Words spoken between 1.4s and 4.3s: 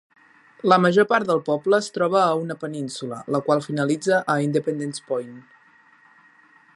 poble es troba a una península, la qual finalitza